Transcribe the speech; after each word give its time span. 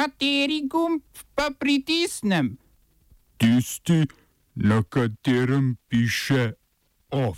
Kateri 0.00 0.62
gumb 0.64 1.02
pa 1.36 1.50
pritisnem? 1.52 2.56
Tisti, 3.36 4.06
na 4.54 4.80
katerem 4.88 5.76
piše 5.88 6.52
OF. 7.10 7.36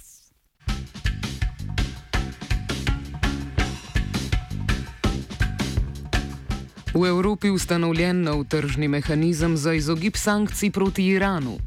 V 6.95 7.07
Evropi 7.09 7.51
je 7.51 7.53
ustanovljen 7.53 8.23
nov 8.23 8.45
tržni 8.47 8.89
mehanizem 8.89 9.57
za 9.57 9.75
izogib 9.75 10.15
sankcij 10.15 10.71
proti 10.71 11.07
Iranu. 11.19 11.59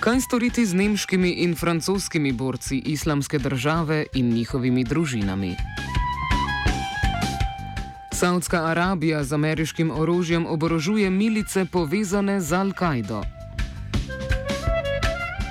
Kaj 0.00 0.20
storiti 0.20 0.64
z 0.66 0.74
nemškimi 0.74 1.44
in 1.44 1.52
francoskimi 1.56 2.32
borci 2.32 2.80
islamske 2.86 3.38
države 3.38 4.06
in 4.14 4.32
njihovimi 4.32 4.84
družinami? 4.84 5.73
Saudska 8.24 8.64
Arabija 8.64 9.24
z 9.24 9.32
ameriškim 9.32 9.90
orožjem 9.90 10.46
oborožuje 10.46 11.10
milice 11.10 11.66
povezane 11.72 12.40
z 12.40 12.56
Al-Kaido. 12.56 13.20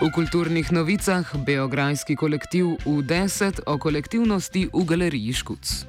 V 0.02 0.10
kulturnih 0.10 0.72
novicah 0.72 1.36
Beograjski 1.46 2.16
kolektiv 2.16 2.66
U10 2.66 3.62
o 3.66 3.78
kolektivnosti 3.78 4.70
v 4.74 4.86
galeriji 4.86 5.34
Škuc. 5.34 5.86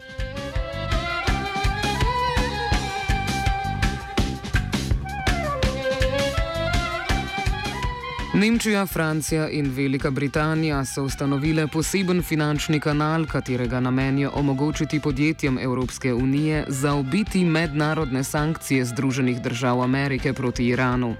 Nemčija, 8.34 8.86
Francija 8.86 9.48
in 9.48 9.70
Velika 9.76 10.10
Britanija 10.10 10.84
so 10.84 11.04
ustanovile 11.04 11.66
poseben 11.66 12.22
finančni 12.22 12.80
kanal, 12.80 13.26
katerega 13.26 13.80
namen 13.80 14.18
je 14.18 14.28
omogočiti 14.28 15.00
podjetjem 15.00 15.58
Evropske 15.58 16.14
unije 16.14 16.64
zaobiti 16.68 17.44
mednarodne 17.44 18.24
sankcije 18.24 18.84
Združenih 18.84 19.42
držav 19.42 19.82
Amerike 19.82 20.32
proti 20.32 20.66
Iranu. 20.66 21.14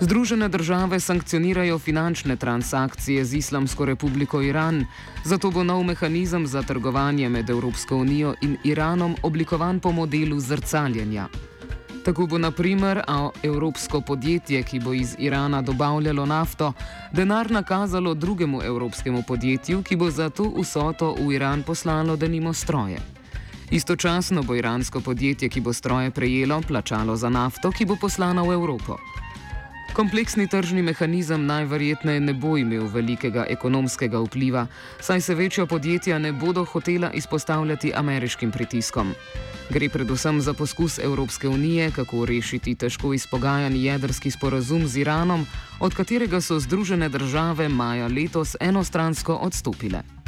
Združene 0.00 0.48
države 0.48 1.00
sankcionirajo 1.00 1.78
finančne 1.78 2.36
transakcije 2.36 3.24
z 3.24 3.34
Islamsko 3.34 3.84
republiko 3.84 4.42
Iran, 4.42 4.86
zato 5.24 5.50
bo 5.50 5.64
nov 5.64 5.84
mehanizem 5.84 6.46
za 6.46 6.62
trgovanje 6.62 7.28
med 7.28 7.50
Evropsko 7.50 7.96
unijo 7.96 8.34
in 8.40 8.56
Iranom 8.64 9.16
oblikovan 9.22 9.80
po 9.80 9.92
modelu 9.92 10.40
zrcaljenja. 10.40 11.28
Tako 12.04 12.26
bo 12.26 12.38
na 12.38 12.50
primer 12.50 13.02
evropsko 13.42 14.00
podjetje, 14.00 14.62
ki 14.62 14.80
bo 14.80 14.92
iz 14.92 15.16
Irana 15.18 15.62
dobavljalo 15.62 16.26
nafto, 16.26 16.72
denar 17.12 17.50
nakazalo 17.50 18.14
drugemu 18.14 18.62
evropskemu 18.62 19.22
podjetju, 19.28 19.82
ki 19.82 19.96
bo 19.96 20.10
za 20.10 20.30
to 20.30 20.52
vsoto 20.56 21.14
v 21.14 21.34
Iran 21.34 21.62
poslalo 21.62 22.16
denimo 22.16 22.52
stroje. 22.52 22.98
Istočasno 23.70 24.42
bo 24.42 24.54
iransko 24.54 25.00
podjetje, 25.00 25.48
ki 25.48 25.60
bo 25.60 25.72
stroje 25.72 26.10
prejelo, 26.10 26.62
plačalo 26.68 27.16
za 27.16 27.28
nafto, 27.28 27.70
ki 27.70 27.84
bo 27.84 27.96
poslana 28.00 28.42
v 28.42 28.52
Evropo. 28.52 28.96
Kompleksni 29.92 30.48
tržni 30.48 30.82
mehanizem 30.82 31.46
najverjetneje 31.46 32.20
ne 32.20 32.32
bo 32.34 32.56
imel 32.56 32.86
velikega 32.86 33.44
ekonomskega 33.48 34.18
vpliva, 34.18 34.66
saj 35.00 35.20
se 35.20 35.34
večja 35.34 35.66
podjetja 35.66 36.18
ne 36.18 36.32
bodo 36.32 36.64
hotela 36.64 37.12
izpostavljati 37.12 37.92
ameriškim 37.94 38.50
pritiskom. 38.50 39.14
Gre 39.70 39.88
predvsem 39.88 40.40
za 40.40 40.54
poskus 40.54 40.98
Evropske 40.98 41.48
unije, 41.48 41.90
kako 41.90 42.24
rešiti 42.24 42.74
težko 42.74 43.14
izpogajan 43.14 43.76
jedrski 43.76 44.30
sporazum 44.30 44.86
z 44.86 44.96
Iranom, 44.96 45.46
od 45.80 45.94
katerega 45.94 46.40
so 46.40 46.58
Združene 46.58 47.08
države 47.08 47.68
maja 47.68 48.08
letos 48.08 48.56
enostransko 48.60 49.34
odstopile. 49.34 50.19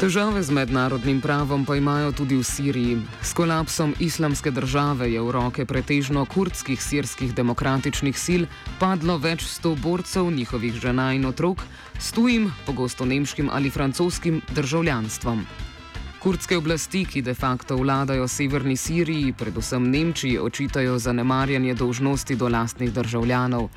Težave 0.00 0.40
z 0.40 0.48
mednarodnim 0.56 1.20
pravom 1.20 1.66
pa 1.68 1.76
imajo 1.76 2.12
tudi 2.16 2.32
v 2.32 2.40
Siriji. 2.40 3.02
S 3.20 3.36
kolapsom 3.36 3.92
islamske 4.00 4.48
države 4.48 5.12
je 5.12 5.20
v 5.20 5.28
roke 5.28 5.66
pretežno 5.68 6.24
kurdskih 6.24 6.80
sirskih 6.80 7.34
demokratičnih 7.36 8.16
sil 8.16 8.48
padlo 8.80 9.18
več 9.20 9.44
sto 9.44 9.74
borcev, 9.76 10.32
njihovih 10.32 10.80
žena 10.80 11.12
in 11.12 11.28
otrok, 11.28 11.60
s 12.00 12.16
tujim, 12.16 12.48
pogosto 12.64 13.04
nemškim 13.04 13.52
ali 13.52 13.68
francoskim 13.68 14.40
državljanstvom. 14.56 15.44
Kurdske 16.16 16.56
oblasti, 16.56 17.04
ki 17.04 17.20
de 17.20 17.36
facto 17.36 17.76
vladajo 17.76 18.24
severni 18.24 18.80
Siriji, 18.80 19.36
predvsem 19.36 19.84
Nemčiji, 19.84 20.40
očitajo 20.40 20.96
zanemarjanje 20.96 21.74
dolžnosti 21.74 22.36
do 22.40 22.48
lastnih 22.48 22.88
državljanov. 22.88 23.68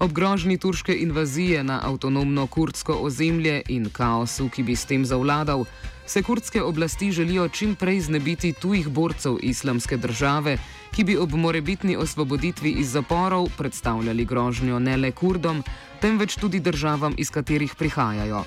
Ob 0.00 0.12
grožnji 0.12 0.58
turške 0.58 0.94
invazije 0.96 1.64
na 1.64 1.80
avtonomno 1.84 2.46
kurdsko 2.46 2.92
ozemlje 2.92 3.62
in 3.68 3.90
kaosu, 3.92 4.48
ki 4.48 4.62
bi 4.62 4.76
s 4.76 4.88
tem 4.88 5.04
zavladal, 5.04 5.64
se 6.06 6.22
kurdske 6.22 6.62
oblasti 6.62 7.10
želijo 7.12 7.48
čim 7.48 7.74
prej 7.74 8.00
znebiti 8.00 8.52
tujih 8.52 8.88
borcev 8.88 9.36
islamske 9.42 9.96
države, 9.96 10.56
ki 10.92 11.04
bi 11.04 11.16
ob 11.16 11.34
morebitni 11.34 11.96
osvoboditvi 11.96 12.70
iz 12.70 12.92
zaporov 12.92 13.50
predstavljali 13.58 14.24
grožnjo 14.24 14.78
ne 14.78 14.96
le 14.96 15.12
kurdom, 15.12 15.62
temveč 16.00 16.34
tudi 16.34 16.60
državam, 16.60 17.14
iz 17.18 17.30
katerih 17.30 17.74
prihajajo. 17.74 18.44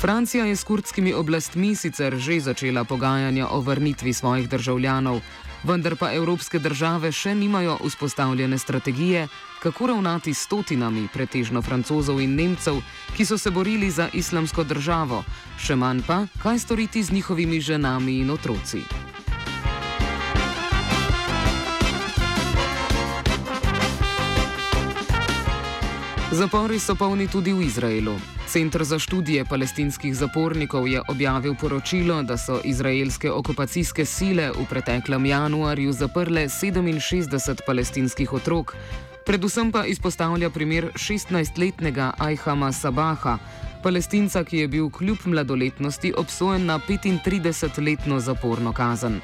Francija 0.00 0.44
je 0.44 0.56
s 0.56 0.64
kurdskimi 0.64 1.12
oblastmi 1.14 1.74
sicer 1.74 2.16
že 2.16 2.40
začela 2.40 2.84
pogajanja 2.84 3.48
o 3.50 3.60
vrnitvi 3.60 4.12
svojih 4.12 4.48
državljanov, 4.48 5.20
vendar 5.64 5.96
pa 5.96 6.12
evropske 6.12 6.58
države 6.58 7.12
še 7.12 7.34
nimajo 7.34 7.78
vzpostavljene 7.84 8.58
strategije, 8.58 9.28
kako 9.62 9.86
ravnati 9.86 10.34
s 10.34 10.42
stotinami, 10.42 11.08
pretežno 11.12 11.62
francozov 11.62 12.20
in 12.20 12.34
nemcev, 12.34 12.80
ki 13.16 13.24
so 13.24 13.38
se 13.38 13.50
borili 13.50 13.90
za 13.90 14.08
islamsko 14.12 14.64
državo, 14.64 15.24
še 15.58 15.76
manj 15.76 16.02
pa, 16.06 16.24
kaj 16.42 16.58
storiti 16.58 17.02
z 17.02 17.12
njihovimi 17.12 17.60
ženami 17.60 18.18
in 18.20 18.30
otroci. 18.30 18.84
Zapori 26.32 26.78
so 26.78 26.94
polni 26.94 27.26
tudi 27.28 27.52
v 27.52 27.66
Izraelu. 27.66 28.39
Centr 28.50 28.84
za 28.84 28.98
študije 28.98 29.44
palestinskih 29.44 30.16
zapornikov 30.16 30.88
je 30.88 31.02
objavil 31.08 31.54
poročilo, 31.54 32.22
da 32.22 32.36
so 32.36 32.58
izraelske 32.64 33.30
okupacijske 33.30 34.04
sile 34.04 34.50
v 34.50 34.64
preteklem 34.70 35.26
januarju 35.26 35.92
zaprle 35.92 36.48
67 36.48 37.60
palestinskih 37.66 38.32
otrok. 38.32 38.74
Predvsem 39.26 39.70
pa 39.72 39.84
izpostavlja 39.86 40.50
primer 40.50 40.90
16-letnega 40.94 42.10
Ajhama 42.18 42.72
Sabaha, 42.72 43.38
palestinca, 43.82 44.44
ki 44.44 44.64
je 44.64 44.68
bil 44.68 44.90
kljub 44.90 45.18
mladoletnosti 45.24 46.12
obsojen 46.16 46.66
na 46.66 46.80
35-letno 46.88 48.20
zaporno 48.20 48.72
kazen. 48.72 49.20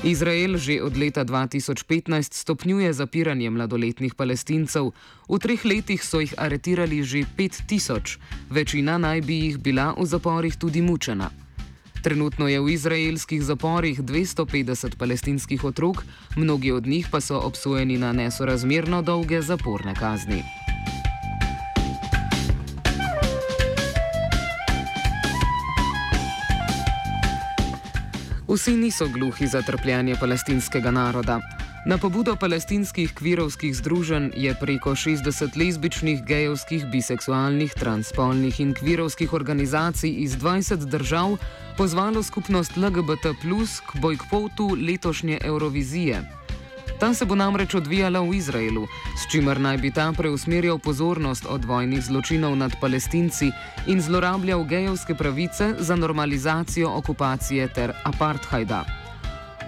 Izrael 0.00 0.56
že 0.56 0.80
od 0.80 0.96
leta 0.96 1.24
2015 1.24 2.32
stopnjuje 2.32 2.92
zapiranje 2.92 3.50
mladoletnih 3.50 4.14
palestincev. 4.16 4.96
V 5.28 5.36
treh 5.36 5.60
letih 5.64 6.00
so 6.00 6.24
jih 6.24 6.32
aretirali 6.40 7.04
že 7.04 7.28
5000, 7.36 8.16
večina 8.48 8.96
naj 8.96 9.20
bi 9.20 9.36
jih 9.44 9.58
bila 9.60 9.92
v 9.92 10.08
zaporih 10.08 10.56
tudi 10.56 10.80
mučena. 10.80 11.28
Trenutno 12.00 12.48
je 12.48 12.60
v 12.60 12.72
izraelskih 12.72 13.44
zaporih 13.44 14.00
250 14.00 14.96
palestinskih 14.96 15.64
otrok, 15.64 16.00
mnogi 16.36 16.72
od 16.72 16.86
njih 16.86 17.12
pa 17.12 17.20
so 17.20 17.36
obsojeni 17.36 18.00
na 18.00 18.12
nesorazmerno 18.12 19.02
dolge 19.02 19.42
zaporne 19.44 19.92
kazni. 19.94 20.59
Vsi 28.50 28.76
niso 28.76 29.06
gluhi 29.08 29.46
za 29.46 29.62
trpljenje 29.62 30.16
palestinskega 30.20 30.90
naroda. 30.90 31.40
Na 31.86 31.98
pobudo 31.98 32.36
palestinskih 32.36 33.12
kvirovskih 33.14 33.76
združenj 33.76 34.30
je 34.36 34.54
preko 34.60 34.90
60 34.90 35.56
lezbičnih, 35.56 36.24
gejovskih, 36.24 36.86
biseksualnih, 36.86 37.74
transspolnih 37.74 38.60
in 38.60 38.74
kvirovskih 38.74 39.32
organizacij 39.32 40.14
iz 40.18 40.36
20 40.36 40.76
držav 40.90 41.36
pozvalo 41.76 42.22
skupnost 42.22 42.76
LGBT 42.76 43.38
k 43.86 44.00
bojkotu 44.00 44.76
letošnje 44.86 45.38
Eurovizije. 45.44 46.39
Ta 47.00 47.14
se 47.14 47.24
bo 47.24 47.34
namreč 47.34 47.74
odvijala 47.74 48.20
v 48.20 48.34
Izraelu, 48.36 48.84
s 49.16 49.24
čimer 49.32 49.60
naj 49.60 49.78
bi 49.78 49.90
ta 49.90 50.12
preusmerjal 50.12 50.78
pozornost 50.78 51.46
od 51.48 51.64
vojnih 51.64 52.02
zločinov 52.04 52.56
nad 52.56 52.76
palestinci 52.80 53.48
in 53.86 54.02
zlorabljal 54.04 54.64
gejovske 54.64 55.14
pravice 55.14 55.74
za 55.78 55.96
normalizacijo 55.96 56.92
okupacije 56.92 57.68
ter 57.68 57.92
apartheida. 58.04 58.84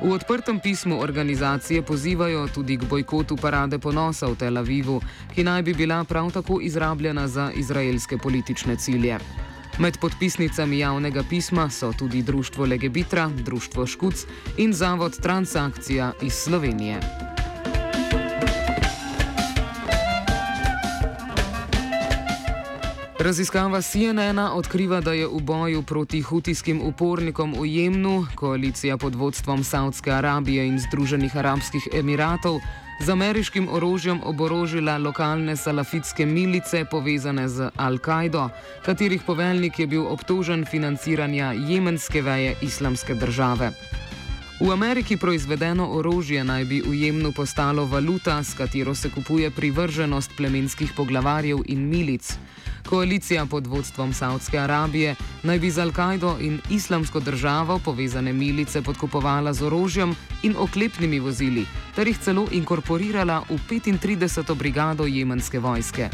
V 0.02 0.12
odprtem 0.12 0.60
pismu 0.60 1.00
organizacije 1.00 1.82
pozivajo 1.82 2.48
tudi 2.54 2.76
k 2.76 2.84
bojkotu 2.84 3.36
parade 3.36 3.78
ponosa 3.78 4.26
v 4.26 4.36
Tel 4.36 4.58
Avivu, 4.58 5.00
ki 5.34 5.44
naj 5.44 5.62
bi 5.62 5.74
bila 5.74 6.04
prav 6.04 6.30
tako 6.30 6.60
izrabljena 6.60 7.28
za 7.28 7.50
izraelske 7.54 8.18
politične 8.18 8.76
cilje. 8.76 9.18
Med 9.78 9.98
podpisnicami 9.98 10.78
javnega 10.78 11.22
pisma 11.30 11.70
so 11.70 11.92
tudi 11.92 12.22
Društvo 12.22 12.64
Legebitra, 12.64 13.30
Društvo 13.44 13.86
Škuc 13.86 14.26
in 14.56 14.72
Zavod 14.72 15.16
Transakcija 15.22 16.12
iz 16.22 16.32
Slovenije. 16.32 17.00
Raziskava 23.18 23.82
CNN 23.82 24.38
odkriva, 24.38 25.00
da 25.00 25.12
je 25.12 25.26
v 25.26 25.40
boju 25.40 25.82
proti 25.82 26.20
hutijskim 26.20 26.80
upornikom 26.82 27.54
v 27.60 27.66
Jemnu 27.66 28.26
koalicija 28.34 28.96
pod 28.96 29.14
vodstvom 29.14 29.64
Saudske 29.64 30.10
Arabije 30.10 30.66
in 30.66 30.78
Združenih 30.78 31.36
arabskih 31.36 31.88
emiratov 31.94 32.58
z 33.02 33.08
ameriškim 33.08 33.68
orožjem 33.68 34.20
oborožila 34.24 34.98
lokalne 34.98 35.56
salafitske 35.56 36.26
milice 36.26 36.84
povezane 36.84 37.48
z 37.48 37.70
Al-Kaido, 37.76 38.48
katerih 38.84 39.22
poveljnik 39.26 39.78
je 39.78 39.86
bil 39.86 40.06
obtožen 40.06 40.64
financiranja 40.64 41.52
jemenske 41.52 42.22
veje 42.22 42.54
islamske 42.62 43.14
države. 43.14 43.72
V 44.60 44.70
Ameriki 44.70 45.16
proizvedeno 45.16 45.88
orožje 45.98 46.44
naj 46.44 46.64
bi 46.64 46.82
v 46.86 46.94
Jemnu 46.94 47.32
postalo 47.32 47.84
valuta, 47.84 48.42
s 48.42 48.54
katero 48.54 48.94
se 48.94 49.10
kupuje 49.10 49.50
privrženost 49.50 50.30
plemenskih 50.36 50.92
poglavarjev 50.96 51.58
in 51.66 51.88
milic. 51.88 52.38
Koalicija 52.88 53.46
pod 53.46 53.66
vodstvom 53.66 54.12
Saudske 54.12 54.58
Arabije 54.58 55.14
naj 55.42 55.58
bi 55.58 55.70
z 55.70 55.78
Al-Kaido 55.78 56.36
in 56.40 56.60
islamsko 56.70 57.20
državo 57.20 57.78
povezane 57.78 58.32
milice 58.32 58.82
podkupovala 58.82 59.52
z 59.52 59.62
orožjem 59.62 60.14
in 60.42 60.54
oklepnimi 60.58 61.20
vozili, 61.20 61.66
ter 61.96 62.06
jih 62.08 62.18
celo 62.18 62.48
inkorporirala 62.52 63.42
v 63.48 63.58
35. 63.68 64.54
brigado 64.54 65.06
jemenske 65.06 65.58
vojske. 65.58 66.10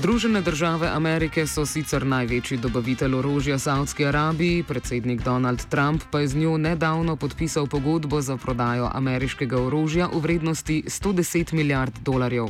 Združene 0.00 0.40
države 0.40 0.88
Amerike 0.88 1.42
so 1.46 1.66
sicer 1.66 2.06
največji 2.06 2.56
dobavitelj 2.58 3.14
orožja 3.14 3.58
Saudski 3.58 4.06
Arabiji, 4.06 4.62
predsednik 4.62 5.20
Donald 5.22 5.66
Trump 5.68 6.02
pa 6.10 6.20
je 6.20 6.28
z 6.28 6.36
njo 6.36 6.56
nedavno 6.56 7.16
podpisal 7.16 7.66
pogodbo 7.66 8.20
za 8.20 8.36
prodajo 8.36 8.88
ameriškega 8.94 9.60
orožja 9.60 10.08
v 10.12 10.20
vrednosti 10.20 10.84
110 10.86 11.52
milijard 11.52 11.98
dolarjev. 12.00 12.48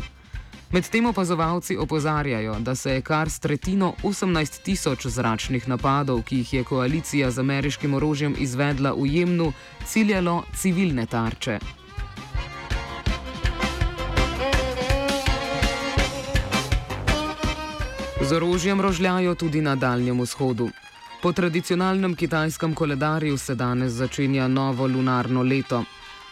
Medtem 0.70 1.06
opazovalci 1.06 1.76
opozarjajo, 1.76 2.54
da 2.60 2.74
se 2.74 2.92
je 2.92 3.02
kar 3.02 3.30
s 3.30 3.38
tretjino 3.38 3.94
18 4.02 4.62
tisoč 4.62 5.06
zračnih 5.06 5.68
napadov, 5.68 6.22
ki 6.22 6.36
jih 6.36 6.54
je 6.54 6.64
koalicija 6.64 7.30
z 7.30 7.38
ameriškim 7.38 7.94
orožjem 7.94 8.36
izvedla 8.38 8.94
v 8.94 9.06
Jemnu, 9.06 9.52
ciljalo 9.86 10.44
civilne 10.54 11.06
tarče. 11.06 11.79
Z 18.30 18.38
orožjem 18.38 18.80
rožljajo 18.80 19.34
tudi 19.34 19.58
na 19.58 19.74
Daljnem 19.74 20.20
vzhodu. 20.22 20.68
Po 21.22 21.32
tradicionalnem 21.32 22.14
kitajskem 22.14 22.74
koledarju 22.74 23.38
se 23.38 23.54
danes 23.54 23.92
začenja 23.92 24.46
novo 24.48 24.86
lunarno 24.86 25.42
leto. 25.42 25.82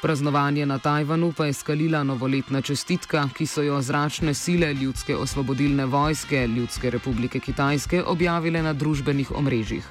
Praznovanje 0.02 0.66
na 0.66 0.78
Tajvanu 0.78 1.32
pa 1.36 1.46
je 1.46 1.52
skalila 1.52 2.04
novoletna 2.04 2.62
čestitka, 2.62 3.24
ki 3.34 3.46
so 3.46 3.62
jo 3.62 3.82
zračne 3.82 4.34
sile 4.34 4.74
Ljudske 4.74 5.16
osvobodilne 5.16 5.86
vojske 5.86 6.46
Ljudske 6.46 6.90
republike 6.90 7.40
Kitajske 7.40 8.04
objavile 8.04 8.62
na 8.62 8.72
družbenih 8.72 9.34
omrežjih. 9.34 9.82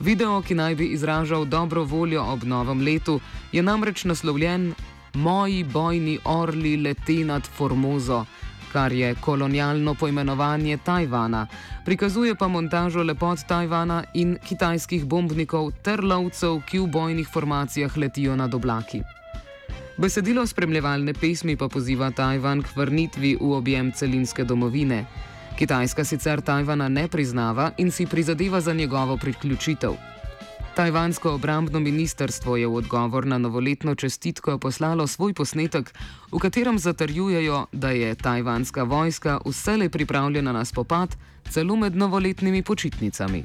Video, 0.00 0.40
ki 0.40 0.54
naj 0.54 0.74
bi 0.74 0.86
izražal 0.96 1.44
dobro 1.44 1.84
voljo 1.84 2.24
ob 2.24 2.44
novem 2.44 2.80
letu, 2.80 3.20
je 3.52 3.62
namreč 3.62 4.04
naslovljen 4.04 4.72
Moji 5.14 5.64
bojni 5.64 6.18
orli 6.24 6.76
lete 6.76 7.24
nad 7.24 7.42
Formozo 7.44 8.24
kar 8.72 8.92
je 8.92 9.14
kolonialno 9.20 9.94
poimenovanje 9.94 10.78
Tajvana, 10.84 11.46
prikazuje 11.84 12.34
pa 12.34 12.48
montažo 12.48 13.02
lepot 13.02 13.38
Tajvana 13.46 14.04
in 14.14 14.38
kitajskih 14.48 15.04
bombnikov 15.04 15.72
ter 15.82 16.04
lovcev, 16.04 16.60
ki 16.66 16.78
v 16.78 16.86
bojnih 16.86 17.28
formacijah 17.32 17.96
letijo 17.96 18.36
nad 18.36 18.54
oblaki. 18.54 19.02
Besedilo 19.98 20.46
spremljevalne 20.46 21.14
pesmi 21.14 21.56
pa 21.56 21.68
poziva 21.68 22.10
Tajvan 22.10 22.62
k 22.62 22.76
vrnitvi 22.76 23.36
v 23.40 23.52
objem 23.52 23.92
celinske 23.92 24.44
domovine. 24.44 25.04
Kitajska 25.58 26.04
sicer 26.04 26.40
Tajvana 26.40 26.88
ne 26.88 27.08
priznava 27.08 27.72
in 27.76 27.90
si 27.90 28.06
prizadeva 28.06 28.60
za 28.60 28.72
njegovo 28.72 29.16
priključitev. 29.16 30.17
Tajvansko 30.78 31.32
obrambno 31.34 31.80
ministrstvo 31.80 32.56
je 32.56 32.66
v 32.66 32.74
odgovor 32.74 33.26
na 33.26 33.38
novoletno 33.38 33.94
čestitko 33.94 34.58
poslalo 34.62 35.06
svoj 35.06 35.34
posnetek, 35.34 35.90
v 36.30 36.38
katerem 36.38 36.78
zatrjujejo, 36.78 37.66
da 37.72 37.90
je 37.90 38.14
tajvanska 38.14 38.82
vojska 38.82 39.40
vsele 39.46 39.88
pripravljena 39.88 40.52
na 40.52 40.64
spopad, 40.64 41.16
celo 41.50 41.76
med 41.76 41.96
novoletnimi 41.96 42.62
počitnicami. 42.62 43.42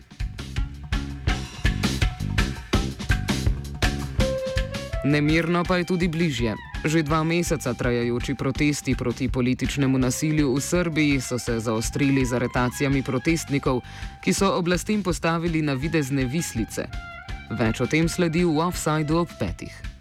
Nemirno 5.05 5.63
pa 5.63 5.77
je 5.77 5.85
tudi 5.89 6.07
bližje. 6.07 6.53
Že 6.85 7.03
dva 7.03 7.23
meseca 7.23 7.73
trajajoči 7.73 8.35
protesti 8.35 8.95
proti 8.95 9.29
političnemu 9.29 9.97
nasilju 9.97 10.53
v 10.53 10.61
Srbiji 10.61 11.21
so 11.21 11.39
se 11.39 11.59
zaostrili 11.59 12.25
z 12.25 12.33
aretacijami 12.33 13.01
protestnikov, 13.01 13.81
ki 14.21 14.33
so 14.33 14.53
oblastem 14.53 15.03
postavili 15.03 15.61
na 15.61 15.73
videzne 15.73 16.25
vislice. 16.25 17.12
Več 17.51 17.81
o 17.83 17.87
tem 17.89 18.07
sledi 18.07 18.45
v 18.47 18.59
offsajdu 18.63 19.19
ob 19.23 19.33
petih. 19.39 19.92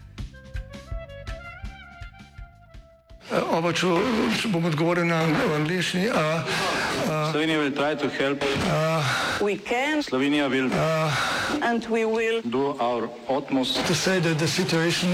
Oba, 3.33 3.73
če, 3.73 3.89
če 4.37 4.49
bom 4.53 4.67
odgovoril 4.69 5.07
na 5.09 5.23
angliški. 5.57 6.05
Slovenija 7.33 7.63
bo 7.63 7.71
poskušala 7.73 8.37
pomagati. 8.37 10.03
Slovenija 10.05 10.49
bo 10.49 10.55
naredila 10.55 10.89
naš 11.63 13.09
utmost, 13.29 13.77
da 13.77 13.83
bo 13.89 13.95
rekla, 14.07 14.35
da 14.35 14.45
je 14.45 14.49
situacija 14.49 15.11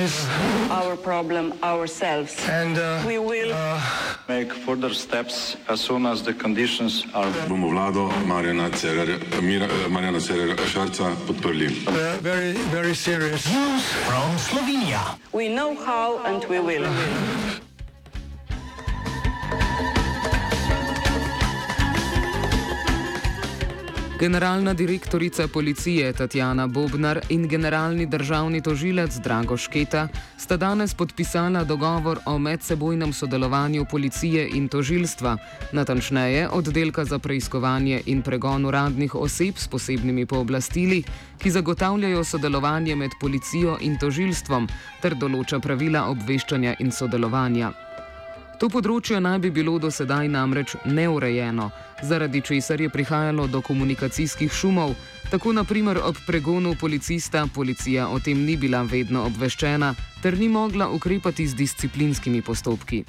naš 0.69 0.97
problem, 1.05 1.53
ourselves. 1.62 2.38
In 2.49 2.75
da 2.75 3.03
bomo 3.05 3.31
naredili 3.31 3.55
nadaljnje 4.29 4.50
korake, 4.67 5.56
as 5.69 5.81
soon 5.81 6.06
as 6.06 6.23
the 6.23 6.35
conditions 6.43 7.05
are. 7.15 7.31
Bomo 7.49 7.69
vlado 7.69 8.11
Marjana 8.26 8.70
Cererera 10.20 10.67
Šarca 10.67 11.11
podprli. 11.26 11.70
Zelo, 12.23 12.94
zelo 12.94 13.29
resno. 13.31 13.53
News 13.55 13.82
from 14.06 14.38
Slovenija. 14.38 15.00
We 15.32 15.49
know 15.49 15.76
how 15.87 16.19
and 16.26 16.44
we 16.50 16.59
will. 16.59 16.87
Generalna 24.20 24.75
direktorica 24.75 25.49
policije 25.49 26.12
Tatjana 26.12 26.67
Bobnar 26.67 27.20
in 27.29 27.49
generalni 27.49 28.06
državni 28.06 28.61
tožilec 28.62 29.15
Drago 29.15 29.56
Šketa 29.56 30.09
sta 30.37 30.56
danes 30.56 30.94
podpisala 30.94 31.65
dogovor 31.65 32.19
o 32.26 32.38
medsebojnem 32.38 33.12
sodelovanju 33.12 33.87
policije 33.91 34.49
in 34.55 34.69
tožilstva, 34.69 35.37
natančneje 35.73 36.49
oddelka 36.49 37.05
za 37.05 37.19
preiskovanje 37.19 38.03
in 38.06 38.22
pregon 38.22 38.67
uradnih 38.67 39.15
oseb 39.15 39.55
s 39.56 39.69
posebnimi 39.69 40.27
pooblastili, 40.27 41.03
ki 41.39 41.51
zagotavljajo 41.51 42.25
sodelovanje 42.25 42.96
med 42.96 43.10
policijo 43.20 43.79
in 43.81 43.98
tožilstvom 43.98 44.69
ter 45.01 45.15
določa 45.15 45.60
pravila 45.60 46.08
obveščanja 46.10 46.75
in 46.79 46.91
sodelovanja. 46.91 47.70
To 48.58 48.67
področje 48.67 49.20
naj 49.22 49.39
bi 49.39 49.51
bilo 49.55 49.77
do 49.79 49.91
sedaj 49.94 50.27
namreč 50.29 50.72
neurejeno, 50.84 51.70
zaradi 52.02 52.40
česar 52.40 52.81
je 52.81 52.88
prihajalo 52.88 53.46
do 53.46 53.60
komunikacijskih 53.60 54.52
šumov, 54.52 54.94
tako 55.31 55.52
naprimer 55.52 55.98
ob 56.05 56.17
pregonu 56.26 56.74
policista 56.81 57.46
policija 57.55 58.08
o 58.08 58.20
tem 58.20 58.44
ni 58.44 58.56
bila 58.56 58.82
vedno 58.82 59.24
obveščena 59.26 59.94
ter 60.22 60.38
ni 60.38 60.48
mogla 60.48 60.88
ukrepati 60.88 61.46
z 61.46 61.55
disciplinskimi 61.55 62.43
postopki. 62.43 63.05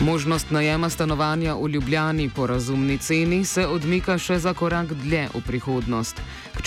Možnost 0.00 0.50
najema 0.50 0.90
stanovanja 0.90 1.54
v 1.54 1.68
Ljubljani 1.68 2.30
po 2.36 2.46
razumni 2.46 2.98
ceni 2.98 3.44
se 3.44 3.66
odmika 3.66 4.18
še 4.18 4.38
za 4.38 4.54
korak 4.54 4.92
dlje 4.92 5.26
v 5.34 5.42
prihodnost, 5.46 6.16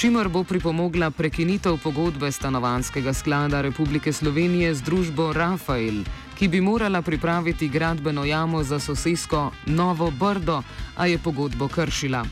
čimer 0.03 0.27
bo 0.27 0.43
pripomogla 0.43 1.11
prekinitev 1.11 1.77
pogodbe 1.79 2.31
stanovanskega 2.31 3.13
sklada 3.13 3.61
Republike 3.61 4.13
Slovenije 4.13 4.73
z 4.75 4.81
družbo 4.83 5.31
Rafael, 5.33 6.03
ki 6.35 6.47
bi 6.47 6.59
morala 6.61 7.01
pripraviti 7.01 7.69
gradbeno 7.69 8.25
jamo 8.25 8.63
za 8.63 8.79
sosesko 8.79 9.51
Novo 9.65 10.11
Brdo, 10.11 10.59
a 10.97 11.07
je 11.07 11.17
pogodbo 11.17 11.67
kršila. 11.67 12.25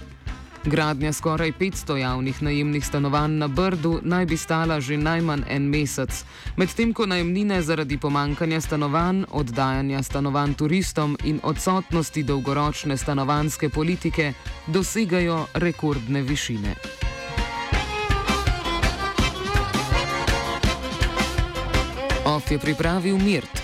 Gradnja 0.66 1.14
skoraj 1.14 1.52
500 1.52 1.96
javnih 1.96 2.42
najemnih 2.44 2.86
stanovanj 2.86 3.38
na 3.38 3.48
Brdu 3.48 4.00
naj 4.04 4.26
bi 4.26 4.38
stala 4.38 4.82
že 4.82 4.98
najmanj 4.98 5.44
en 5.48 5.70
mesec, 5.70 6.26
medtem 6.58 6.92
ko 6.94 7.06
najemnine 7.06 7.62
zaradi 7.62 7.98
pomankanja 7.98 8.62
stanovanj, 8.62 9.24
oddajanja 9.32 10.04
stanovanj 10.04 10.54
turistom 10.54 11.16
in 11.24 11.40
odsotnosti 11.44 12.24
dolgoročne 12.24 12.98
stanovanske 12.98 13.70
politike 13.70 14.34
dosegajo 14.68 15.46
rekordne 15.54 16.22
višine. 16.22 16.76
OF 22.32 22.52
je 22.52 22.60
pripravil 22.60 23.18
Mirt. 23.18 23.61